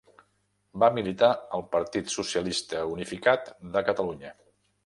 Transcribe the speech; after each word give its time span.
Va 0.83 0.89
militar 0.95 1.29
al 1.59 1.65
Partit 1.75 2.09
Socialista 2.15 2.83
Unificat 2.97 3.55
de 3.77 3.89
Catalunya. 3.93 4.37